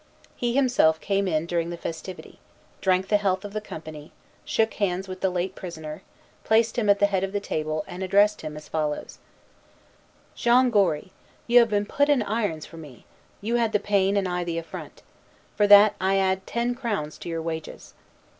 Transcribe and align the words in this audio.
He 0.35 0.55
himself 0.55 0.99
came 0.99 1.27
in 1.27 1.45
during 1.45 1.69
the 1.69 1.77
festivity, 1.77 2.39
drank 2.81 3.07
the 3.09 3.17
health 3.17 3.45
of 3.45 3.53
the 3.53 3.61
company, 3.61 4.11
shook 4.43 4.73
hands 4.73 5.07
with 5.07 5.21
the 5.21 5.29
late 5.29 5.53
prisoner, 5.53 6.01
placed 6.43 6.75
him 6.75 6.89
at 6.89 6.97
the 6.97 7.05
head 7.05 7.23
of 7.23 7.33
the 7.33 7.39
table, 7.39 7.85
and 7.87 8.01
addressed 8.01 8.41
him 8.41 8.57
as 8.57 8.67
follows: 8.67 9.19
"Jean 10.33 10.71
Gory, 10.71 11.11
you 11.45 11.59
have 11.59 11.69
been 11.69 11.85
put 11.85 12.09
in 12.09 12.23
irons 12.23 12.65
for 12.65 12.77
me: 12.77 13.05
you 13.41 13.57
had 13.57 13.73
the 13.73 13.79
pain, 13.79 14.17
and 14.17 14.27
I 14.27 14.43
the 14.43 14.57
affront. 14.57 15.03
For 15.55 15.67
that, 15.67 15.93
I 16.01 16.17
add 16.17 16.47
ten 16.47 16.73
crowns 16.73 17.19
to 17.19 17.29
your 17.29 17.43
wages." 17.43 17.93